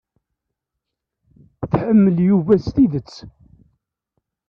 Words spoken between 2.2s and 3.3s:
Yuba s tidet.